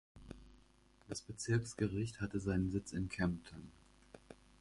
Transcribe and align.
Das 1.09 1.21
Bezirksgericht 1.21 2.21
hatte 2.21 2.39
seinen 2.39 2.71
Sitz 2.71 2.91
in 2.91 3.07
Kempten. 3.07 3.69